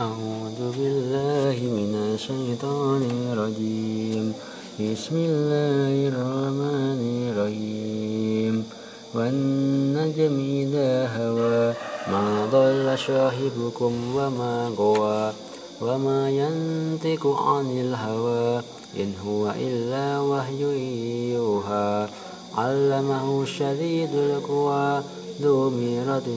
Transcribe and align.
أعوذ 0.00 0.72
بالله 0.78 1.56
من 1.60 1.92
الشيطان 2.16 3.02
الرجيم. 3.32 4.32
بسم 4.80 5.16
الله 5.16 6.08
الرحمن 6.08 7.00
الرحيم. 7.28 8.64
والنجم 9.14 10.34
إذا 10.40 10.92
هوى 11.16 11.74
ما 12.08 12.48
ضل 12.52 12.98
صاحبكم 12.98 13.92
وما 14.16 14.72
غوى 14.78 15.32
وما 15.80 16.30
ينطق 16.30 17.26
عن 17.26 17.66
الهوى 17.80 18.62
إن 18.96 19.12
هو 19.26 19.52
إلا 19.60 20.20
وحي 20.20 20.62
يوحى. 21.34 22.06
علمه 22.56 23.44
شديد 23.44 24.14
القوى 24.14 25.02
ذو 25.42 25.70
مرة 25.70 26.28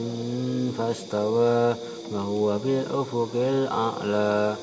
فاستوى. 0.78 1.74
وهو 2.14 2.58
بالأفق 2.58 3.28
الأعلى 3.34 4.54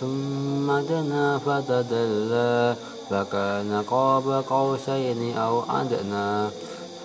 ثم 0.00 0.66
دنا 0.72 1.38
فتدلى 1.38 2.76
فكان 3.10 3.84
قاب 3.90 4.44
قوسين 4.50 5.36
أو 5.36 5.62
أدنى 5.70 6.48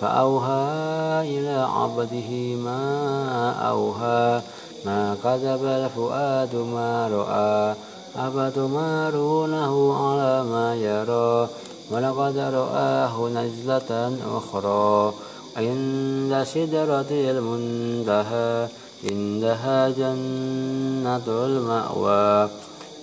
فأوهى 0.00 1.38
إلى 1.38 1.66
عبده 1.76 2.30
ما 2.56 3.52
أوهى 3.68 4.42
ما 4.86 5.16
كذب 5.24 5.64
الفؤاد 5.64 6.54
ما 6.54 7.08
رأى 7.08 7.74
أفتمارونه 8.16 9.94
على 9.94 10.44
ما 10.44 10.74
يرى 10.74 11.48
ولقد 11.90 12.38
رآه 12.38 13.28
نزلة 13.28 14.18
أخرى 14.36 15.12
عند 15.56 16.42
سدرة 16.44 17.10
المنتهى 17.10 18.68
عندها 19.10 19.88
جنة 19.88 21.22
المأوى. 21.28 22.50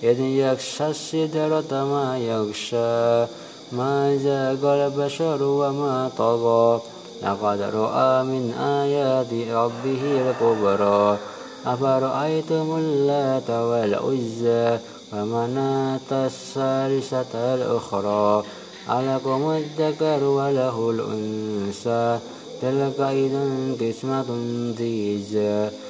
إذ 0.02 0.20
يغشى 0.20 0.86
السدرة 0.86 1.84
ما 1.84 2.18
يغشى 2.18 3.32
ما 3.72 4.16
زاغ 4.16 4.86
البشر 4.86 5.42
وما 5.42 6.10
طغى. 6.18 6.80
لقد 7.22 7.60
رأى 7.60 8.24
من 8.24 8.52
آيات 8.52 9.32
ربه 9.50 10.30
الكبرى. 10.30 11.18
أفرأيتم 11.66 12.76
اللات 12.78 13.50
والعزى 13.50 14.78
ومناة 15.12 16.10
الثالثة 16.12 17.54
الأخرى؟ 17.54 18.42
ألكم 18.90 19.50
الذكر 19.50 20.24
وله 20.24 20.90
الأنثى. 20.90 22.18
تلك 22.62 23.00
إذا 23.00 23.44
قسمة 23.80 24.28
ضيزى. 24.78 25.89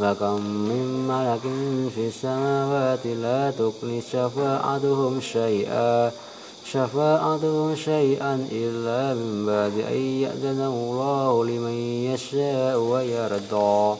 وكم 0.00 0.40
من 0.40 1.08
ملك 1.08 1.44
في 1.94 2.08
السماوات 2.08 3.06
لا 3.06 3.50
تغني 3.50 4.00
شفاعتهم 4.12 5.20
شيئا 5.20 6.12
شفاعتهم 6.72 7.74
شيئا 7.74 8.48
إلا 8.52 9.14
من 9.14 9.46
بعد 9.46 9.72
أن 9.92 9.96
يأذن 9.96 10.60
الله 10.60 11.44
لمن 11.44 11.76
يشاء 12.12 12.78
ويرضى. 12.78 13.96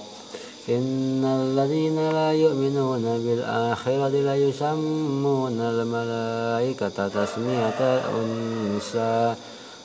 إن 0.68 1.24
الذين 1.24 2.10
لا 2.10 2.32
يؤمنون 2.32 3.02
بالآخرة 3.02 4.08
لا 4.08 4.36
يسمون 4.36 5.60
الملائكة 5.60 7.08
تسمية 7.08 7.80
الأنثى 7.80 9.34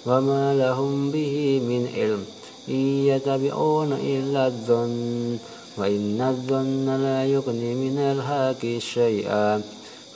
وما 0.05 0.55
لهم 0.55 1.11
به 1.11 1.61
من 1.69 1.87
علم. 1.95 2.25
إن 2.69 3.05
يتبعون 3.05 3.93
إلا 3.93 4.47
الظن 4.47 5.37
وإن 5.77 6.21
الظن 6.21 7.01
لا 7.03 7.25
يغني 7.25 7.75
من 7.75 7.97
الحق 7.97 8.79
شيئا. 8.79 9.61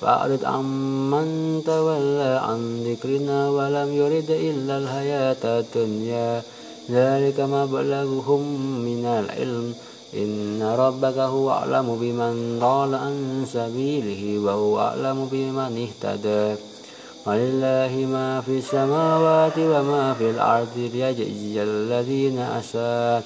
فأعرض 0.02 0.46
عمن 0.46 1.62
تولى 1.66 2.40
عن 2.44 2.84
ذكرنا 2.84 3.50
ولم 3.50 3.94
يرد 3.94 4.32
إلا 4.32 4.78
الحياة 4.78 5.60
الدنيا. 5.60 6.42
ذلك 6.92 7.40
مبلغهم 7.40 8.42
من 8.86 9.06
العلم. 9.06 9.74
إن 10.14 10.64
ربك 10.64 11.18
هو 11.18 11.52
أعلم 11.52 11.98
بمن 12.02 12.60
ضل 12.60 12.96
عن 12.96 13.46
سبيله 13.54 14.40
وهو 14.46 14.80
أعلم 14.80 15.30
بمن 15.32 15.88
اهتدى. 15.88 16.75
ولله 17.26 18.06
ما 18.06 18.42
في 18.46 18.58
السماوات 18.58 19.58
وما 19.58 20.14
في 20.14 20.30
الأرض 20.30 20.76
ليجزي 20.78 21.64
الذين 21.64 22.40
أساءوا 22.40 23.22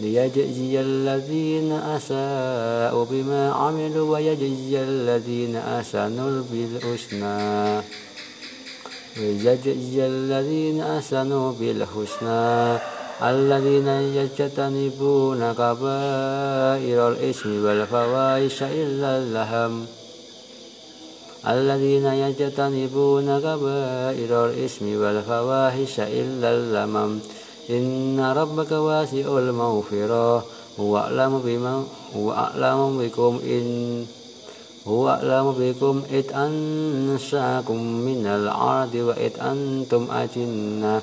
ليجزي 0.00 0.80
الذين 0.80 1.72
أساءوا 1.72 3.04
بما 3.10 3.52
عملوا 3.52 4.12
ويجزي 4.12 4.82
الذين 4.82 5.56
أحسنوا 5.56 6.42
بالحسنى. 6.50 7.82
ويجزي 9.20 10.06
الذين 10.06 10.80
أحسنوا 10.80 11.52
بالحسنى. 11.52 12.78
الذين 13.22 13.88
يجتنبون 13.88 15.52
كبائر 15.52 17.08
الإثم 17.08 17.64
والفواحش 17.64 18.62
إلا 18.62 19.18
اللهم. 19.18 19.86
الذين 21.46 22.06
يجتنبون 22.06 23.38
كبائر 23.38 24.46
الإثم 24.46 25.00
والفواحش 25.00 26.00
إلا 26.00 26.48
اللمم. 26.56 27.18
إن 27.70 28.20
ربك 28.36 28.72
واسع 28.72 29.38
المغفرة. 29.38 30.44
هو 30.80 30.98
أعلم 30.98 31.40
بمن 31.44 31.86
هو 32.16 32.32
أعلم 32.32 32.98
بكم 32.98 33.40
إن 33.44 34.06
هو 34.88 35.08
أعلم 35.08 35.54
بكم 35.58 36.02
إذ 36.10 36.24
أنشأكم 36.32 37.82
من 37.82 38.26
الأرض 38.26 38.94
وإذ 38.94 39.32
أنتم 39.40 40.06
أجنة 40.10 41.02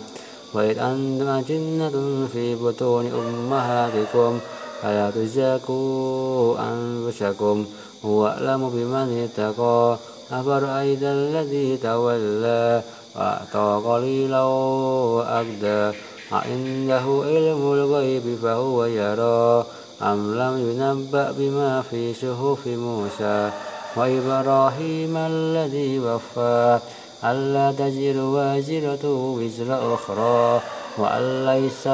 وإذ 0.53 0.77
أنتم 0.79 1.27
أجنة 1.27 2.27
في 2.33 2.55
بطون 2.55 3.05
أمهاتكم. 3.05 4.39
فلا 4.81 5.11
تزكوا 5.11 6.55
أنفسكم. 6.59 7.65
هو 8.05 8.27
أعلم 8.27 8.69
بمن 8.69 9.29
اتقى. 9.29 9.97
أفرأيت 10.31 11.03
الذي 11.03 11.77
تولى 11.77 12.81
وأعطى 13.15 13.81
قليلا 13.85 14.41
وأكدى 14.41 15.97
أعنده 16.33 17.05
علم 17.25 17.73
الغيب 17.73 18.37
فهو 18.43 18.85
يرى 18.85 19.65
أم 20.01 20.35
لم 20.35 20.55
ينبأ 20.71 21.31
بما 21.37 21.81
في 21.81 22.13
صحف 22.13 22.67
موسى 22.67 23.51
وإبراهيم 23.95 25.17
الذي 25.17 25.99
وفى 25.99 26.79
ألا 27.23 27.71
تزر 27.71 28.17
وازرة 28.17 29.05
وزر 29.39 29.93
أخرى 29.93 30.61
وأن 30.97 31.45
ليس 31.45 31.87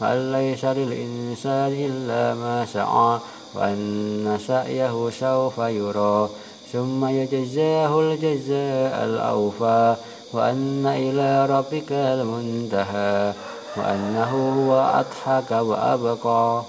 وأن 0.00 0.32
ليس 0.32 0.64
للإنسان 0.64 1.72
إلا 1.72 2.34
ما 2.34 2.66
سعى 2.72 3.18
وأن 3.54 4.38
سعيه 4.46 5.10
سوف 5.20 5.58
يرى 5.58 6.28
ثم 6.72 7.04
يجزاه 7.06 8.00
الجزاء 8.00 9.04
الأوفى 9.04 9.96
وأن 10.32 10.86
إلى 10.86 11.46
ربك 11.46 11.92
المنتهى 11.92 13.32
وأنه 13.76 14.32
هو 14.58 14.80
أضحك 15.00 15.50
وأبقى. 15.50 16.62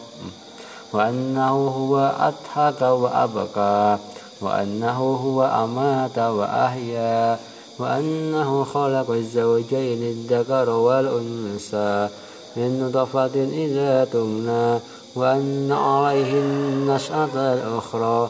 وأنه 0.94 1.68
هو 1.68 2.12
أضحك 2.20 2.82
وأبقى 2.82 3.98
وأنه 4.42 5.00
هو 5.26 5.44
أمات 5.64 6.18
وأحيا 6.18 7.40
وأنه 7.80 8.64
خلق 8.64 9.12
الزوجين 9.12 10.02
الذكر 10.04 10.70
والأنثى. 10.70 12.10
من 12.58 12.84
نطفة 12.84 13.36
إذا 13.66 14.06
تمنى 14.06 14.80
وأن 15.16 15.72
عليه 15.72 16.34
النشأة 16.34 17.36
الأخرى. 17.36 18.30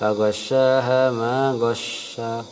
فغشاها 0.00 1.10
ما 1.10 1.58
غشا. 1.60 2.44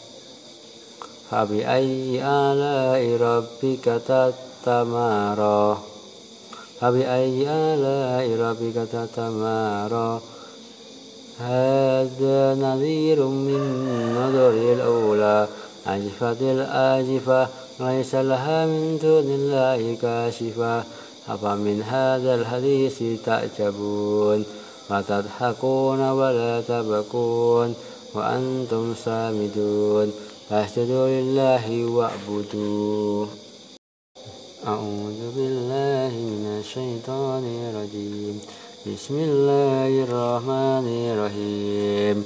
فبأي 1.31 2.23
آلاء 2.25 3.03
ربك 3.21 3.85
تتمارى 4.09 5.79
فبأي 6.81 7.49
آلاء 7.49 8.27
ربك 8.41 8.77
تتمارى 8.93 10.21
هذا 11.41 12.55
نذير 12.55 13.25
من 13.25 13.63
نذر 14.15 14.73
الأولى. 14.73 15.49
أجفت 15.87 16.43
الآجفة 16.43 17.49
ليس 17.81 18.15
لها 18.15 18.67
من 18.67 18.99
دون 19.03 19.29
الله 19.39 19.97
كاشفة. 20.03 20.85
أفمن 21.29 21.83
هذا 21.83 22.35
الحديث 22.35 23.03
تعجبون؟ 23.25 24.45
وتضحكون 24.91 26.11
ولا 26.11 26.61
تبكون 26.61 27.75
وأنتم 28.15 28.95
سامدون 29.05 30.13
فاسجدوا 30.51 31.09
لله 31.09 31.85
واعبدوا 31.97 33.27
أعوذ 34.67 35.21
بالله 35.37 36.13
من 36.33 36.45
الشيطان 36.61 37.45
الرجيم. 37.69 38.37
بسم 38.87 39.17
الله 39.29 39.93
الرحمن 40.05 40.87
الرحيم. 41.13 42.17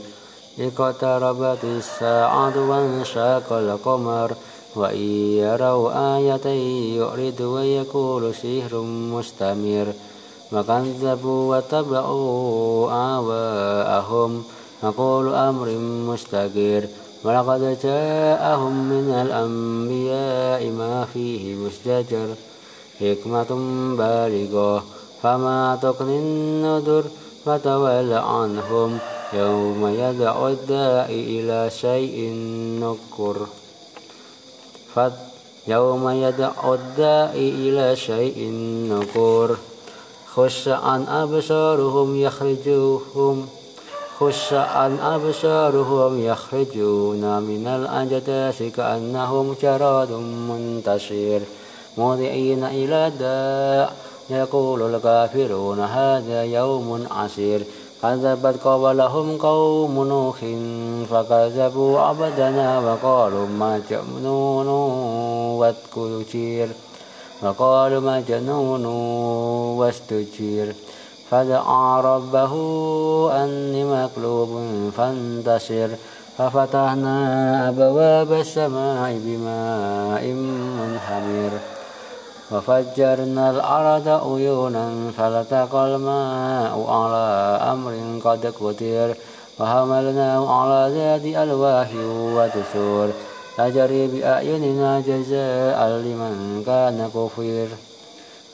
اقتربت 0.58 1.62
الساعة 1.64 2.56
وانشاق 2.70 3.52
القمر 3.52 4.30
وإن 4.76 5.06
يروا 5.44 6.16
آية 6.16 6.46
يعرض 6.98 7.40
ويقول 7.40 8.34
سحر 8.34 8.72
مستمر. 9.14 9.86
وكذبوا 10.52 11.50
واتبعوا 11.50 12.92
آواءهم 12.92 14.42
وقول 14.82 15.34
أمر 15.34 15.68
مستقر. 16.10 16.84
ولقد 17.24 17.78
جاءهم 17.82 18.74
من 18.88 19.08
الأنبياء 19.24 20.70
ما 20.70 21.06
فيه 21.12 21.54
مزدجر 21.54 22.28
حكمة 23.00 23.50
بالغة. 23.98 24.84
فما 25.22 25.78
تغني 25.82 26.18
النذر 26.18 27.04
فتول 27.44 28.12
عنهم. 28.12 28.98
يوم 29.32 29.86
يدعو 29.86 30.48
الداعي 30.48 31.40
إلى 31.40 31.70
شيء 31.70 32.32
نكر. 32.84 33.36
يوم 35.68 36.08
يدعو 36.08 36.74
الداعي 36.74 37.48
إلى 37.48 37.96
شيء 37.96 38.38
نكر. 38.92 39.56
خش 40.36 40.68
عن 40.68 41.06
أبصارهم 41.08 42.16
يخرجوهم 42.16 43.46
خش 44.20 44.52
عن 44.52 44.98
أبصارهم 44.98 46.20
يخرجون 46.20 47.42
من 47.42 47.66
الأجداث 47.66 48.62
كأنهم 48.62 49.54
جراد 49.62 50.12
منتشر. 50.50 51.40
مضيئين 51.98 52.64
إلى 52.64 53.06
الداع 53.06 53.90
يقول 54.30 54.94
الكافرون 54.94 55.80
هذا 55.80 56.44
يوم 56.44 57.06
عسير 57.10 57.64
كذبت 58.02 58.56
قبلهم 58.64 59.38
قوم 59.38 60.04
نوح 60.08 60.36
فكذبوا 61.10 62.00
عبدنا 62.00 62.80
وقالوا 62.80 63.46
مجنون 63.46 64.68
واستجير 65.58 66.68
وقالوا 67.44 68.00
مجنون 68.00 68.86
واستجير. 69.78 70.74
فدعا 71.30 72.00
ربه 72.00 72.52
أني 73.44 73.84
مقلوب 73.84 74.50
فانتصر 74.96 75.88
ففتحنا 76.38 77.16
أبواب 77.68 78.32
السماء 78.32 79.20
بماء 79.24 80.24
منهمر. 80.80 81.52
وفجرنا 82.52 83.50
الأرض 83.50 84.08
عيونا 84.08 84.86
فالتقى 85.16 85.86
الماء 85.86 86.74
على 86.88 87.26
أمر 87.72 87.92
قد 88.24 88.42
قدر 88.60 89.14
وحملناه 89.58 90.42
على 90.60 90.80
ذات 90.94 91.24
ألواح 91.42 91.88
ودسور. 92.36 93.08
تجري 93.56 94.06
بأعيننا 94.06 95.00
جزاء 95.00 95.88
لمن 95.88 96.62
كان 96.66 97.10
كفير. 97.14 97.68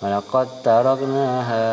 ولقد 0.02 0.48
تركناها 0.64 1.64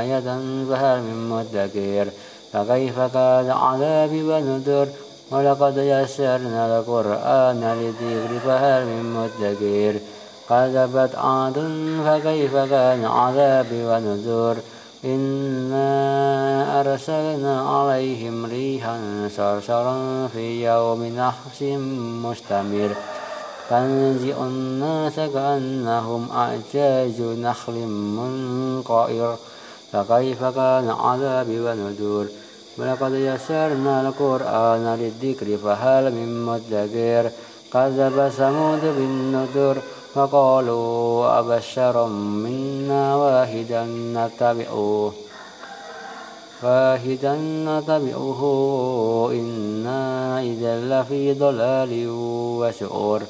آية 0.00 0.28
فهل 0.70 0.98
من 1.00 1.18
مدكر. 1.30 2.06
فكيف 2.52 2.98
كان 3.00 3.50
عذابي 3.50 4.22
ونذر 4.22 4.88
ولقد 5.30 5.76
يسرنا 5.76 6.78
القرآن 6.78 7.60
للذكر 7.80 8.38
فهل 8.46 8.82
من 8.86 9.04
مدكر. 9.18 10.00
كذبت 10.48 11.14
عاد 11.14 11.58
فكيف 12.06 12.54
كان 12.56 13.04
عذابي 13.04 13.84
ونذر 13.84 14.56
إنا 15.04 16.80
أرسلنا 16.80 17.60
عليهم 17.70 18.46
ريحا 18.46 19.28
صرصرا 19.36 20.26
في 20.26 20.64
يوم 20.64 21.04
نحس 21.04 21.62
مستمر 22.24 22.90
تنزع 23.70 24.36
الناس 24.40 25.16
كأنهم 25.16 26.28
أعجاز 26.32 27.20
نخل 27.20 27.72
منقعر 28.18 29.36
فكيف 29.92 30.44
كان 30.44 30.90
عذابي 30.90 31.60
ونذر 31.60 32.26
ولقد 32.78 33.12
يسرنا 33.12 34.08
القرآن 34.08 34.98
للذكر 35.00 35.56
فهل 35.64 36.12
من 36.12 36.46
مدكر 36.46 37.30
كذب 37.72 38.28
ثمود 38.28 38.80
بالنذر 38.80 39.82
فقالوا 40.14 41.38
أبشر 41.38 42.06
منا 42.06 43.16
واحدا 43.16 43.84
نتبعه 43.86 45.12
واحدا 46.62 47.34
نتبعه. 47.68 48.40
إنا 49.32 50.40
إذا 50.40 50.74
لفي 50.80 51.34
ضلال 51.34 52.06
وسعور. 52.60 53.22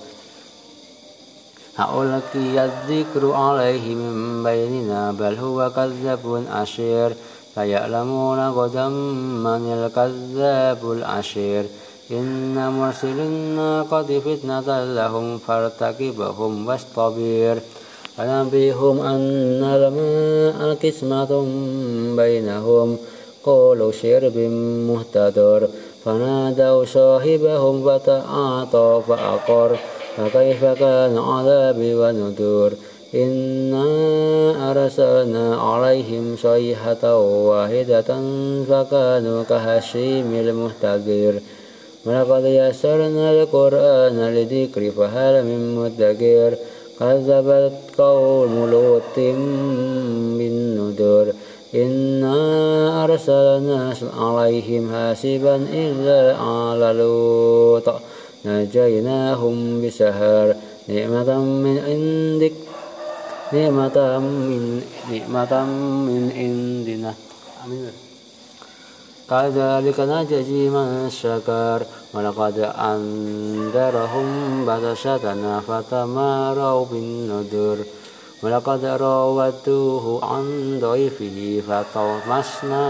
ألقي 1.81 2.65
الذكر 2.65 3.33
عليه 3.33 3.95
من 3.95 4.43
بيننا 4.43 5.13
بل 5.13 5.35
هو 5.39 5.71
كذاب 5.71 6.45
أشير 6.53 7.15
فيعلمون 7.55 8.49
غدا 8.49 8.89
من 8.89 9.65
الكذاب 9.79 10.93
الأشير 10.93 11.65
إن 12.11 12.69
مرسل 12.69 13.21
الناقة 13.21 14.21
فتنة 14.21 14.85
لهم 14.85 15.39
فارتكبهم 15.39 16.67
واصطبر. 16.67 17.59
فنبيهم 18.17 19.01
أن 19.01 19.65
الماء 19.65 20.75
قسمة 20.75 21.47
بينهم. 22.17 22.97
قولوا 23.45 23.93
شرب 23.93 24.37
مهتدر. 24.89 25.69
فنادوا 26.05 26.85
صاحبهم 26.85 27.85
فتعاطى 27.85 29.03
فأقر. 29.09 29.79
فكيف 30.17 30.65
كان 30.65 31.19
عذابي 31.19 31.95
ونذور 31.95 32.73
إنا 33.15 33.85
أرسلنا 34.71 35.57
عليهم 35.57 36.37
صيحة 36.43 37.17
واحدة 37.19 38.11
فكانوا 38.69 39.43
كهشيم 39.43 40.35
المهتدر. 40.35 41.41
ولقد 42.07 42.45
يسرنا 42.45 43.33
القرآن 43.33 44.35
لذكر 44.35 44.91
فهل 44.91 45.45
من 45.45 45.77
مدكر؟ 45.77 46.57
كذبت 47.01 47.73
قوم 47.99 48.71
لوط 48.71 49.17
بالنذر. 50.39 51.33
إنا 51.75 53.05
أرسلنا 53.05 53.95
عليهم 54.19 54.93
حاسبا 54.93 55.57
إلا 55.73 56.37
على 56.37 56.93
لوط. 56.99 57.95
نجيناهم 58.45 59.87
بسهر 59.87 60.55
نعمة 60.89 61.39
من 61.39 61.77
عندك. 61.89 62.57
نعمة 63.53 64.19
من 64.19 64.83
نعمة 65.11 65.65
من 66.09 66.23
عندنا. 66.37 67.15
كذلك 69.31 70.01
نجزي 70.01 70.69
من 70.71 71.11
شكر 71.11 71.83
ولقد 72.15 72.59
أنذرهم 72.93 74.27
بطشتنا 74.67 75.61
فتماروا 75.61 76.85
بالنذر 76.85 77.79
ولقد 78.43 78.85
راودوه 78.85 80.25
عن 80.25 80.79
ضيفه 80.81 81.63
فطمسنا 81.69 82.85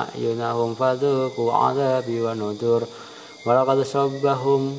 أعينهم 0.00 0.74
فذوقوا 0.74 1.52
عذابي 1.52 2.22
ونذر 2.22 2.82
ولقد 3.46 3.82
صبهم 3.82 4.78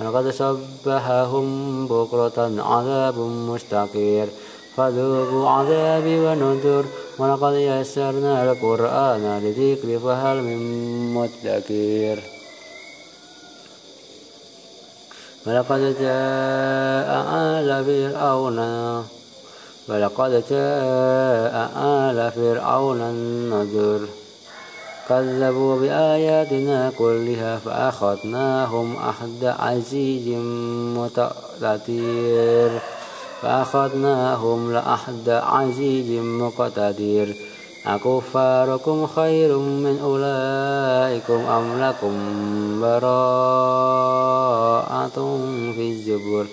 ولقد 0.00 0.30
صبحهم 0.30 1.46
بكرة 1.86 2.38
عذاب 2.58 3.18
مستقير 3.18 4.28
فذوقوا 4.76 5.48
عذابي 5.48 6.18
ونذر 6.18 6.84
ولقد 7.18 7.54
يسرنا 7.54 8.52
القرآن 8.52 9.40
لذكر 9.44 9.98
فهل 9.98 10.36
من 10.42 10.60
مدكر. 11.14 12.18
ولقد 15.46 15.80
جاء 16.00 17.08
آل 17.34 17.84
فرعون 17.84 18.58
ولقد 19.88 20.30
جاء 20.50 21.54
آل 21.76 22.32
فرعون 22.32 23.00
النذر. 23.00 24.08
كذبوا 25.10 25.80
بآياتنا 25.80 26.92
كلها 26.98 27.58
فأخذناهم 27.58 28.96
أخذ 28.96 29.46
عزيز 29.46 30.28
مقتدر 30.96 32.70
فأخذناهم 33.42 34.72
لأحد 34.72 35.28
عزيز 35.28 36.22
مقتدر. 36.24 37.34
أكفاركم 37.86 39.06
خير 39.06 39.58
من 39.58 39.98
أولئكم 40.02 41.32
أم 41.32 41.82
لكم 41.82 42.14
براءة 42.80 43.38
في 45.74 45.90
الزبر؟ 45.90 46.46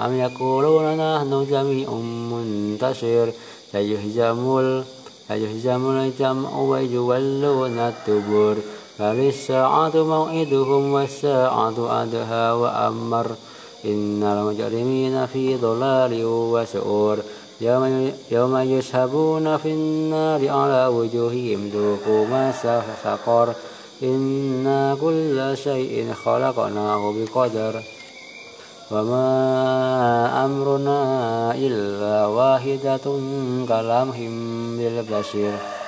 أم 0.00 0.12
يقولون 0.18 0.96
نحن 0.96 1.46
جميع 1.50 1.90
منتشر. 2.32 3.32
سيهزم 3.72 4.82
سيهزم 5.28 5.90
الجمع 5.90 6.58
ويولون 6.58 7.78
الدبر. 7.78 8.56
فللساعة 8.98 9.92
موعدهم 9.94 10.92
والساعة 10.92 12.02
أدهى 12.02 12.52
وأمر. 12.52 13.26
إن 13.84 14.22
المجرمين 14.22 15.26
في 15.26 15.56
ضلال 15.56 16.24
وسعور. 16.24 17.18
يوم, 17.60 18.12
يوم 18.30 18.56
يسحبون 18.56 19.56
في 19.56 19.68
النار 19.68 20.48
على 20.48 20.86
وجوههم 20.86 21.70
ذوقوا 21.74 22.26
ما 22.26 22.52
سقر 23.04 23.54
إنا 24.02 24.96
كل 25.00 25.56
شيء 25.56 26.12
خلقناه 26.24 27.12
بقدر. 27.12 27.82
وما 28.90 30.44
أمرنا 30.44 31.54
إلا 31.54 32.26
واحدة 32.26 33.04
كلمح 33.68 34.16
بالبشر. 34.78 35.81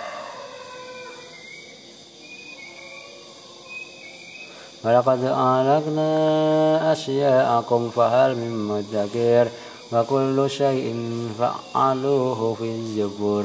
ولقد 4.85 5.25
أهلكنا 5.25 6.93
أشياءكم 6.93 7.91
فهل 7.91 8.37
من 8.37 8.53
مدكر 8.69 9.49
وكل 9.93 10.51
شيء 10.51 10.97
فعلوه 11.39 12.55
في 12.55 12.65
الزبور 12.65 13.45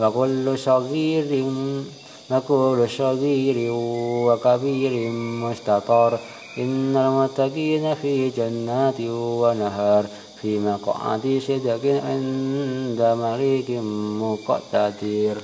وكل 0.00 0.58
صغير 0.58 1.44
وكل 2.30 2.88
صغير 2.98 3.72
وكبير 4.26 5.10
مستطر 5.44 6.18
إن 6.58 6.96
المتقين 6.96 7.94
في 7.94 8.30
جنات 8.30 9.00
ونهار 9.00 10.04
في 10.42 10.58
مقعد 10.58 11.40
صدق 11.48 12.02
عند 12.04 13.00
مليك 13.22 13.70
مقتدر 14.22 15.36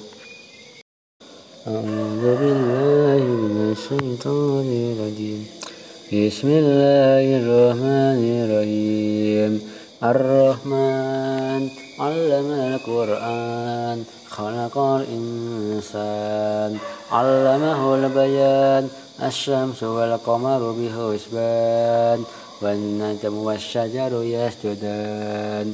أعوذ 1.69 2.25
بالله 2.41 3.25
من 3.25 3.73
الشيطان 3.73 4.69
الرجيم 4.93 5.47
بسم 6.13 6.49
الله 6.49 7.25
الرحمن 7.41 8.21
الرحيم 8.45 9.53
الرحمن 10.03 11.63
علم 12.01 12.49
القرآن 12.69 14.05
خلق 14.29 14.79
الإنسان 14.79 16.77
علمه 17.13 17.95
البيان 17.95 18.89
الشمس 19.23 19.83
والقمر 19.83 20.63
بحسبان 20.79 22.25
والنجم 22.63 23.35
والشجر 23.39 24.13
يسجدان 24.23 25.73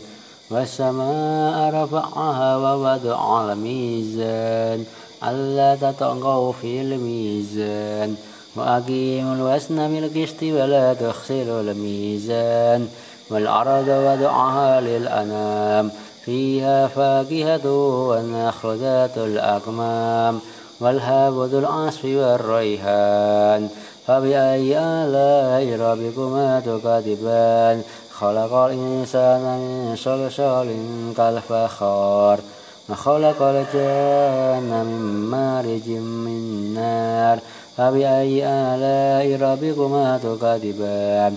والسماء 0.51 1.75
رفعها 1.75 2.57
ووضع 2.57 3.53
الميزان 3.53 4.85
ألا 5.25 5.75
تطغوا 5.75 6.53
في 6.53 6.81
الميزان. 6.81 8.15
وأقيموا 8.57 9.35
الوزن 9.35 9.89
بالقسط 9.89 10.43
ولا 10.43 10.95
تخسروا 10.95 11.61
الميزان. 11.61 12.89
والأرض 13.31 13.89
وضعها 13.89 14.81
للأنام. 14.81 15.91
فيها 16.25 16.87
فاكهة 16.87 17.71
والنخل 18.09 18.77
ذات 18.77 19.19
الأكمام 19.19 20.41
والهاب 20.81 21.33
ذو 21.33 21.59
العصف 21.59 22.05
والريحان. 22.05 23.69
فبأي 24.07 24.79
آلاء 24.79 25.81
ربكما 25.81 26.61
تكذبان؟ 26.61 27.83
خلق 28.11 28.53
الإنسان 28.53 29.41
من 29.41 29.97
صلصال 29.97 30.77
كالفخار. 31.17 32.41
وخلق 32.91 33.43
الجن 33.43 34.71
من 34.71 35.31
مارج 35.31 35.89
من 35.89 36.75
نار 36.75 37.39
فبأي 37.77 38.47
آلاء 38.47 39.41
ربكما 39.41 40.19
تكذبان 40.19 41.37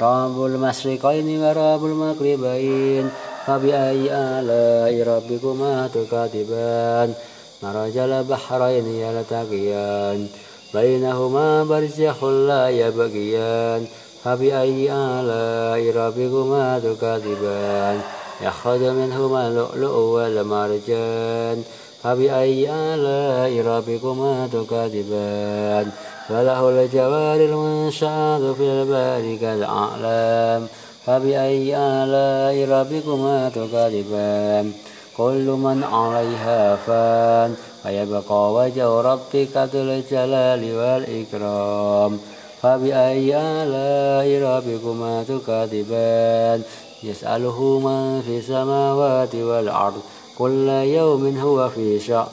رب 0.00 0.44
المشرقين 0.46 1.42
ورب 1.42 1.84
المغربين 1.84 3.10
فبأي 3.46 4.14
آلاء 4.14 5.08
ربكما 5.08 5.90
تكذبان 5.94 7.14
مرج 7.62 7.96
البحرين 7.98 8.86
يلتقيان 8.86 10.26
بينهما 10.74 11.64
برزخ 11.64 12.24
لا 12.24 12.68
يبغيان 12.68 13.86
فبأي 14.24 14.92
آلاء 14.92 15.96
ربكما 15.96 16.78
تكذبان 16.78 18.00
يخرج 18.40 18.80
منهما 18.80 19.48
اللؤلؤ 19.48 19.96
والمرجان 19.98 21.62
فبأي 22.02 22.70
آلاء 22.70 23.66
ربكما 23.66 24.48
تكذبان؟ 24.52 25.90
فله 26.28 26.68
الجوار 26.68 27.40
المنشآت 27.40 28.40
في 28.56 28.62
البار 28.62 29.36
كالأعلام 29.36 30.66
فبأي 31.06 31.76
آلاء 31.76 32.68
ربكما 32.68 33.48
تكذبان؟ 33.48 34.72
كل 35.16 35.46
من 35.46 35.84
عليها 35.84 36.76
فان 36.76 37.54
ويبقى 37.84 38.52
وجه 38.52 39.00
ربك 39.00 39.56
ذو 39.56 39.82
الجلال 39.82 40.62
والإكرام. 40.78 42.18
فبأي 42.62 43.36
آلاء 43.36 44.42
ربكما 44.48 45.24
تكذبان؟ 45.28 46.62
يسأله 47.04 47.78
من 47.78 48.22
في 48.26 48.38
السماوات 48.38 49.34
والأرض 49.34 50.00
كل 50.38 50.68
يوم 50.68 51.38
هو 51.38 51.68
في 51.68 52.00
شأن. 52.00 52.26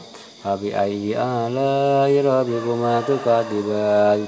فبأي 0.43 1.17
آلاء 1.17 2.25
ربكما 2.25 3.01
تكذبان؟ 3.01 4.25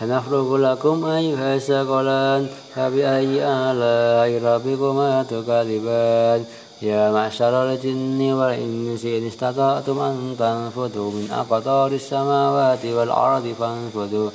سنفرغ 0.00 0.56
لكم 0.56 1.04
أيها 1.04 1.54
الثقلان 1.54 2.48
فبأي 2.74 3.44
آلاء 3.44 4.44
ربكما 4.44 5.22
تكذبان؟ 5.22 6.44
يا 6.82 7.12
معشر 7.12 7.72
الجن 7.72 8.32
والإنس 8.32 9.04
إن 9.04 9.26
استطعتم 9.26 9.98
أن 9.98 10.36
تنفذوا 10.38 11.10
من 11.10 11.28
أقطار 11.32 11.92
السماوات 11.92 12.86
والأرض 12.86 13.54
فانفذوا. 13.58 14.30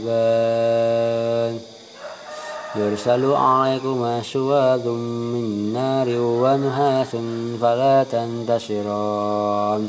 يرسل 2.76 3.32
عليكما 3.32 4.22
شواذ 4.22 4.88
من 4.88 5.72
نار 5.72 6.08
ونحاس 6.20 7.16
فلا 7.60 8.04
تنتشران. 8.12 9.88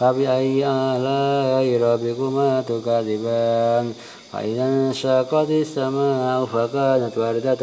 فبأي 0.00 0.66
آلاء 0.66 1.82
ربكما 1.82 2.64
تكذبان؟ 2.68 3.92
فإذا 4.32 4.62
انشقت 4.62 5.50
السماء 5.50 6.44
فكانت 6.44 7.18
وردة 7.18 7.62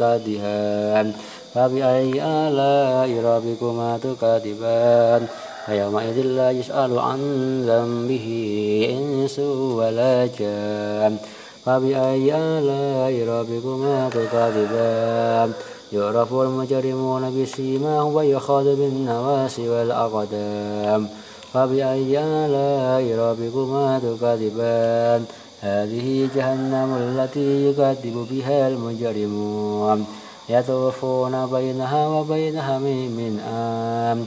كالدهان. 0.00 1.12
فبأي 1.54 2.22
آلاء 2.22 3.10
ربكما 3.24 3.98
تكذبان؟ 4.02 5.26
فيومئذ 5.66 6.22
لا 6.22 6.50
يسأل 6.50 6.98
عن 6.98 7.20
ذنبه 7.66 8.26
إنس 8.98 9.38
ولا 9.38 10.26
جان. 10.38 11.16
فبأي 11.66 12.34
آلاء 12.34 13.28
ربكما 13.28 14.08
تكذبان؟ 14.08 15.52
يعرف 15.92 16.34
المجرمون 16.34 17.42
بسيماهم 17.42 18.14
ويخاذ 18.14 18.76
بالنواسي 18.76 19.68
والأقدام. 19.68 21.08
فبأي 21.52 22.18
آلاء 22.18 23.18
ربكما 23.18 23.98
تكذبان؟ 23.98 25.24
هذه 25.60 26.28
جهنم 26.36 26.90
التي 26.96 27.68
يكذب 27.68 28.26
بها 28.30 28.68
المجرمون. 28.68 30.06
يطوفون 30.48 31.46
بينها 31.46 32.08
وبين 32.08 32.62
حميم 32.62 33.10
من 33.10 33.40
آم. 33.40 34.26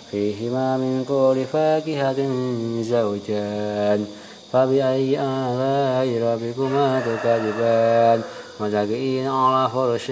فيهما 0.11 0.77
من 0.77 1.05
كل 1.07 1.45
فاكهة 1.53 2.19
زوجان. 2.81 4.05
فبأي 4.53 5.19
آلاء 5.19 6.07
ربكما 6.23 6.99
تكذبان؟ 6.99 8.21
متكئين 8.59 9.27
على 9.27 9.69
فرش 9.69 10.11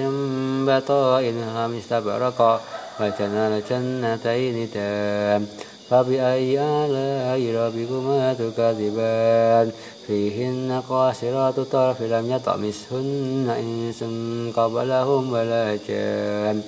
بطائنها 0.67 1.67
مستبرقا 1.67 2.61
وجنى 2.99 3.61
جنتين 3.69 4.71
تام. 4.73 5.45
فبأي 5.89 6.59
آلاء 6.59 7.55
ربكما 7.55 8.33
تكذبان؟ 8.33 9.71
فيهن 10.07 10.81
قاصرات 10.89 11.59
الطرف 11.59 12.01
لم 12.01 12.31
يطمسهن 12.31 13.47
إنس 13.59 14.03
قبلهم 14.57 15.33
ولا 15.33 15.77
جان. 15.87 16.61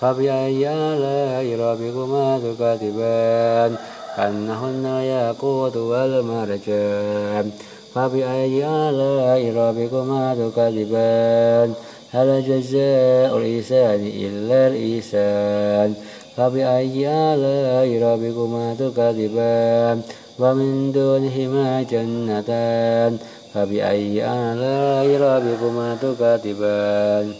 فبأي 0.00 0.68
آلاء 0.68 1.58
ربكما 1.60 2.38
تكذبان؟ 2.38 3.76
كأنهن 4.16 4.84
ياقوت 4.84 5.76
والمرجان 5.76 7.50
فبأي 7.94 8.66
آلاء 8.66 9.40
ربكما 9.56 10.34
تكذبان 10.34 11.74
هل 12.12 12.28
جزاء 12.48 13.36
الإحسان 13.38 14.00
إلا 14.06 14.68
الإحسان 14.68 15.94
فبأي 16.36 17.08
آلاء 17.08 17.88
ربكما 18.02 18.74
تكذبان 18.78 20.00
ومن 20.38 20.92
دونهما 20.92 21.82
جنتان 21.82 23.18
فبأي 23.54 24.26
آلاء 24.26 25.06
ربكما 25.20 25.88
تكذبان 26.02 27.34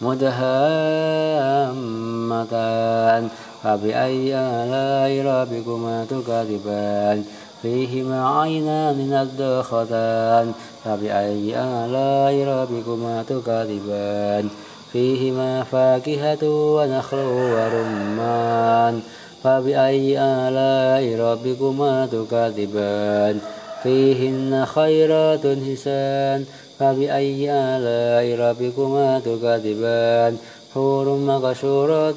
مدهامتان. 0.00 1.60
فبأي 3.64 4.34
آلاء 4.34 5.26
ربكما 5.26 6.06
تكذبان؟ 6.10 7.24
فيهما 7.62 8.40
عينان 8.40 9.10
نضختان 9.10 10.52
فبأي 10.84 11.58
آلاء 11.58 12.48
ربكما 12.48 13.24
تكذبان؟ 13.28 14.48
فيهما 14.92 15.62
فاكهة 15.62 16.44
ونخل 16.74 17.16
ورمان. 17.16 19.00
فبأي 19.44 20.18
آلاء 20.18 21.20
ربكما 21.20 22.06
تكذبان؟ 22.06 23.38
فيهن 23.82 24.66
خيرات 24.66 25.46
حسان. 25.46 26.44
فبأي 26.80 27.50
آلاء 27.52 28.40
ربكما 28.40 29.18
تكذبان؟ 29.18 30.36
حور 30.74 31.16
مقشورات 31.16 32.14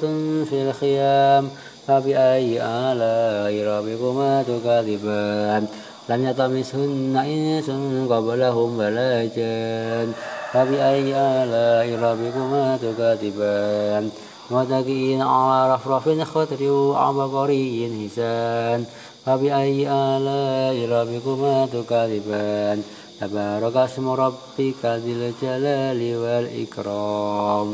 في 0.48 0.70
الخيام. 0.70 1.48
فبأي 1.88 2.62
آلاء 2.62 3.66
ربكما 3.68 4.42
تكذبان؟ 4.42 5.66
لم 6.08 6.28
يطمسهن 6.28 7.16
إنس 7.16 7.70
قبلهم 8.12 8.78
ولا 8.78 9.24
جان. 9.36 10.12
فبأي 10.52 11.14
آلاء 11.16 11.98
ربكما 12.02 12.78
تكذبان؟ 12.82 14.10
متكئين 14.50 15.22
على 15.22 15.74
رفرف 15.74 16.20
خضر 16.20 16.70
وعبقري 16.70 17.90
حسان. 18.00 18.84
فبأي 19.26 19.88
آلاء 19.88 20.88
ربكما 20.88 21.68
تكذبان؟ 21.72 22.82
تبارك 23.20 23.76
اسم 23.76 24.08
ربك 24.08 24.82
ذي 24.84 25.12
الجلال 25.12 26.00
والإكرام. 26.16 27.68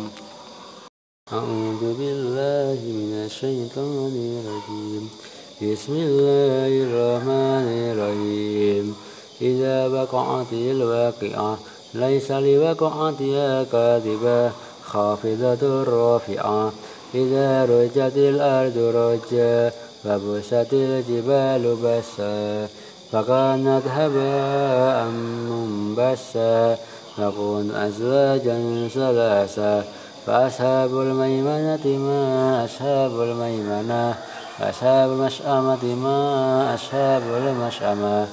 أعوذ 1.33 1.83
بالله 1.99 2.79
من 3.01 3.13
الشيطان 3.25 4.15
الرجيم. 4.41 5.05
بسم 5.63 5.95
الله 5.97 6.73
الرحمن 6.87 7.69
الرحيم. 7.93 8.97
إذا 9.41 9.89
وقعت 9.89 10.53
الواقعة 10.53 11.59
ليس 11.95 12.31
لوقعتها 12.31 13.65
كاذبة. 13.73 14.53
خافضة 14.85 15.63
رافعة. 15.85 16.73
إذا 17.15 17.65
رجت 17.65 18.17
الأرض 18.17 18.77
رجا 18.77 19.73
وبست 20.07 20.73
الجبال 20.73 21.65
بسا 21.85 22.69
فكانت 23.13 23.83
هباء 23.89 25.05
منبسا 25.51 26.77
نكون 27.19 27.71
أزواجا 27.71 28.89
ثلاثا. 28.95 29.85
فأصحاب 30.27 30.91
الميمنة 30.91 31.87
ما 31.87 32.65
أصحاب 32.65 33.21
الميمنة. 33.21 34.15
وأصحاب 34.61 35.11
المشأمة 35.11 35.85
ما 35.85 36.75
أصحاب 36.75 37.23
المشأمة. 37.23 38.27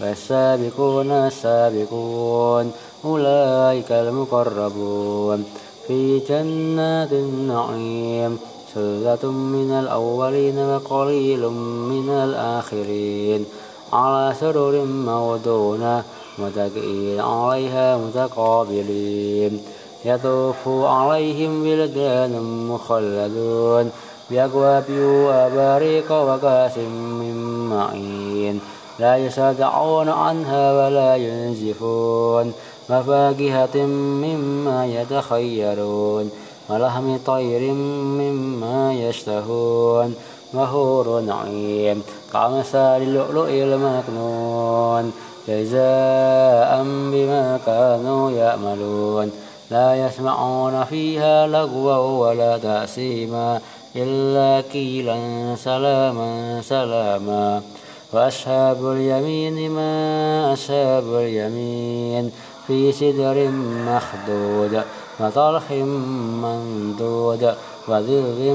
والسابقون 0.00 1.10
السابقون. 1.10 2.72
أولئك 3.04 3.92
المقربون. 3.92 5.44
في 5.86 6.18
جنات 6.18 7.12
النعيم. 7.12 8.38
ثلة 8.74 9.30
من 9.30 9.70
الأولين 9.70 10.58
وقليل 10.58 11.48
من 11.88 12.10
الآخرين. 12.10 13.46
على 13.94 14.34
سرر 14.40 14.84
موضونة 14.84 16.02
متكئين 16.38 17.20
عليها 17.20 17.96
متقابلين. 17.96 19.60
يطوف 20.04 20.68
عليهم 20.68 21.62
بلدان 21.62 22.32
مخلدون. 22.70 23.90
بأكواب 24.30 24.84
وأباريق 24.90 26.12
وكاس 26.12 26.78
من 26.78 27.66
معين. 27.70 28.60
لا 28.98 29.16
يصدعون 29.16 30.08
عنها 30.08 30.86
ولا 30.86 31.16
ينزفون. 31.16 32.52
وفاكهة 32.90 33.76
مما 33.86 34.86
يتخيرون. 34.86 36.30
ولحم 36.70 37.16
طير 37.26 37.72
مما 38.20 38.94
يشتهون. 38.94 40.14
وهور 40.54 41.20
نعيم 41.20 42.02
كأمثال 42.32 43.02
اللؤلؤ 43.02 43.48
المكنون. 43.48 45.12
جزاء 45.48 46.82
بما 47.12 47.60
كانوا 47.66 48.30
يعملون 48.30 49.30
لا 49.70 50.06
يسمعون 50.06 50.84
فيها 50.84 51.46
لغوا 51.46 51.96
ولا 51.96 52.58
تأسيما 52.58 53.60
إلا 53.96 54.64
قيلا 54.72 55.16
سلاما 55.56 56.60
سلاما. 56.62 57.62
وأصحاب 58.12 58.80
اليمين 58.92 59.70
ما 59.70 60.52
أصحاب 60.52 61.04
اليمين. 61.14 62.32
في 62.66 62.92
سدر 62.92 63.48
مخدود 63.88 64.82
وطرح 65.20 65.70
ممدود 66.42 67.54
وظل 67.88 68.54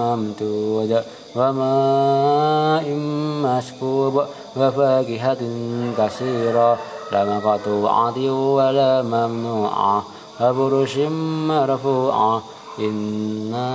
ممدود 0.00 1.02
وماء 1.36 2.84
مسكوب 3.44 4.22
وفاكهة 4.56 5.42
كثيرة 5.98 6.78
لا 7.12 7.24
مقطوعة 7.24 8.18
ولا 8.54 9.02
ممنوعة 9.02 10.04
وبرش 10.40 10.96
مرفوعة 11.48 12.42
إنا 12.78 13.70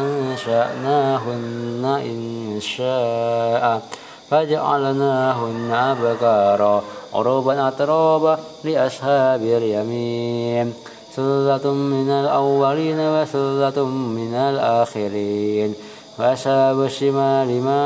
أنشأناهن 0.00 1.84
إن 1.84 2.60
شاء 2.60 3.82
فجعلناهن 4.30 5.70
أبكارا 5.72 6.82
عروبا 7.14 7.68
أترابا 7.68 8.38
لأصحاب 8.64 9.42
اليمين 9.42 10.74
سلة 11.18 11.72
من 11.74 12.10
الأولين 12.10 13.00
وسلة 13.00 13.84
من 13.84 14.34
الآخرين. 14.34 15.74
وأصحاب 16.18 16.82
الشمال 16.82 17.62
ما 17.62 17.82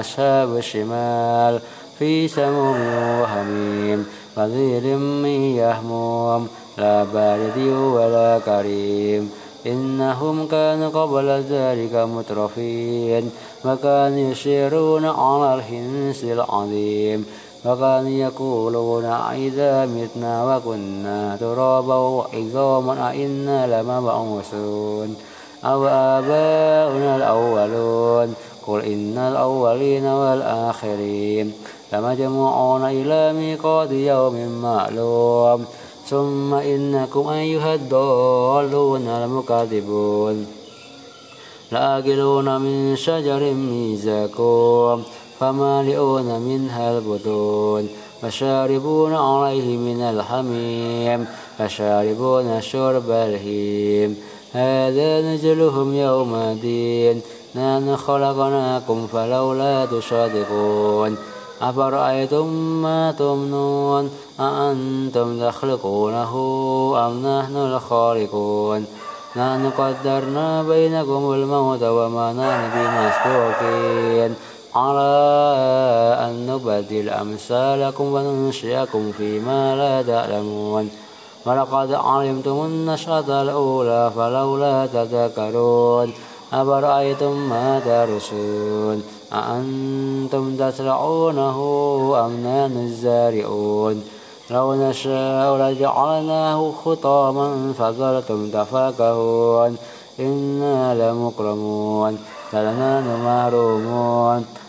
أصحاب 0.00 0.56
الشمال 0.56 1.60
في 1.98 2.28
سموم 2.28 2.80
وحميم 3.20 4.06
وظيل 4.36 4.98
من 4.98 5.38
يهموم 5.56 6.48
لا 6.78 7.04
بارد 7.04 7.58
ولا 7.96 8.40
كريم. 8.44 9.30
إنهم 9.66 10.46
كانوا 10.46 10.88
قبل 10.88 11.28
ذلك 11.48 11.94
مترفين. 11.94 13.30
وكانوا 13.64 14.30
يشيرون 14.30 15.04
على 15.04 15.54
الحنس 15.54 16.24
العظيم. 16.24 17.26
وكانوا 17.66 18.10
يقولون 18.10 19.04
إذا 19.04 19.86
متنا 19.86 20.56
وكنا 20.56 21.36
ترابا 21.40 21.94
وعظاما 21.94 23.10
أئنا 23.10 23.82
لمبعوثون 23.82 25.16
أو 25.64 25.86
آباؤنا 25.86 27.16
الأولون 27.16 28.34
قل 28.66 28.80
إن 28.84 29.18
الأولين 29.18 30.06
والآخرين 30.06 31.52
لمجموعون 31.92 32.84
إلى 32.84 33.32
ميقات 33.32 33.90
يوم 33.90 34.62
معلوم 34.62 35.64
ثم 36.06 36.54
إنكم 36.54 37.28
أيها 37.28 37.74
الضالون 37.74 39.08
المكذبون 39.08 40.46
لآكلون 41.72 42.60
من 42.60 42.96
شجر 42.96 43.40
من 43.40 43.96
زقوم 43.96 45.04
فمالئون 45.40 46.40
منها 46.40 46.98
البطون 46.98 47.88
فشاربون 48.22 49.14
عليه 49.14 49.76
من 49.76 50.00
الحميم 50.00 51.26
فشاربون 51.58 52.60
شرب 52.60 53.10
الهيم. 53.10 54.16
هذا 54.52 55.20
نزلهم 55.20 55.94
يوم 55.94 56.34
الدين 56.34 57.22
نحن 57.54 57.96
خلقناكم 57.96 59.06
فلولا 59.06 59.86
تصدقون 59.86 61.16
أفرأيتم 61.62 62.46
ما 62.82 63.12
تمنون؟ 63.12 64.10
أأنتم 64.40 65.48
تخلقونه 65.48 66.32
أم 67.06 67.26
نحن 67.26 67.56
الخالقون؟ 67.56 68.84
نحن 69.36 69.70
قدرنا 69.78 70.62
بينكم 70.62 71.32
الموت 71.32 71.82
وما 71.82 72.32
نحن 72.32 72.62
بمسبوقين. 72.74 74.34
على 74.76 75.16
أن 76.20 76.46
نبدل 76.50 77.08
أمثالكم 77.08 78.04
وننشئكم 78.04 79.12
فيما 79.12 79.76
لا 79.76 80.02
تعلمون. 80.02 80.90
ولقد 81.46 81.92
علمتم 81.92 82.64
النشأة 82.64 83.42
الأولى 83.42 84.10
فلولا 84.16 84.86
تذكرون. 84.86 86.12
أفرأيتم 86.52 87.32
ما 87.48 87.80
ترسون 87.80 89.02
أأنتم 89.32 90.56
تزرعونه 90.56 91.58
أم 92.24 92.32
نحن 92.46 92.76
الزارعون؟ 92.88 94.04
لو 94.50 94.74
نشاء 94.74 95.56
لجعلناه 95.56 96.72
خطاما 96.84 97.72
فظلتم 97.78 98.50
تفاكهون 98.50 99.76
إنا 100.20 100.94
لمكرمون. 100.94 102.18
فلنحن 102.52 103.06
محرومون؟ 103.26 104.44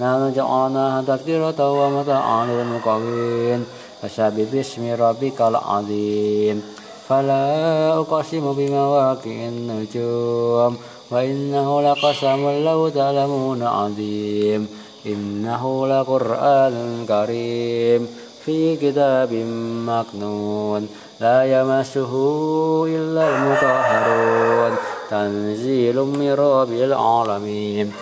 نحن 0.00 0.32
جعلناها 0.36 1.02
تذكرة 1.02 1.72
ومتاعا 1.72 2.46
للمقوين 2.46 3.64
فسبح 4.02 4.44
باسم 4.52 4.94
ربك 5.00 5.40
العظيم 5.40 6.62
فلا 7.08 7.98
أقسم 7.98 8.52
بمواقع 8.52 9.30
النجوم 9.48 10.76
وإنه 11.10 11.82
لقسم 11.82 12.64
لو 12.64 12.88
تعلمون 12.88 13.62
عظيم 13.62 14.68
إنه 15.06 15.86
لقرآن 15.86 17.04
كريم 17.08 18.08
في 18.44 18.76
كتاب 18.76 19.32
مكنون 19.86 20.88
لا 21.20 21.60
يمسه 21.60 22.12
إلا 22.86 23.24
المطهرون 23.36 24.76
تنزيل 25.10 25.96
من 25.96 26.32
رب 26.32 26.72
العالمين 26.72 27.92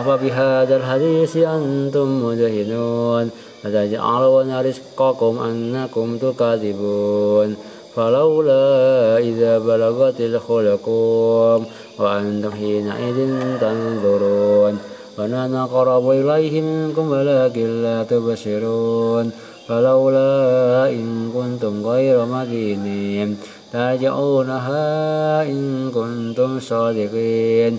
أفبهذا 0.00 0.76
الحديث 0.76 1.36
أنتم 1.36 2.24
مدهنون 2.26 3.30
فتجعلون 3.62 4.60
رزقكم 4.60 5.38
أنكم 5.38 6.18
تكذبون. 6.18 7.56
فلولا 7.96 9.18
إذا 9.18 9.58
بلغت 9.58 10.20
الخلقوم 10.20 11.66
وأنتم 11.98 12.50
حينئذ 12.50 13.18
تنظرون. 13.60 14.78
ونحن 15.18 15.54
أقرب 15.54 16.10
إليه 16.10 16.60
منكم 16.60 17.10
ولكن 17.10 17.82
لا 17.82 18.02
تبصرون. 18.02 19.30
فلولا 19.68 20.88
إن 20.88 21.30
كنتم 21.34 21.86
غير 21.86 22.24
مدينين. 22.24 23.36
ترجعونها 23.72 25.42
إن 25.42 25.90
كنتم 25.94 26.60
صادقين. 26.60 27.78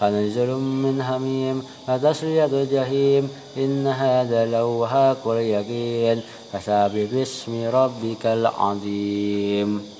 فنزل 0.00 0.50
من 0.54 1.02
حميم 1.02 1.62
فتسلية 1.86 2.44
الجحيم 2.44 3.30
إن 3.56 3.86
هذا 3.86 4.46
لو 4.46 4.86
حق 4.86 5.28
اليقين 5.28 6.22
فسابح 6.52 7.04
باسم 7.12 7.70
ربك 7.72 8.26
العظيم. 8.26 9.97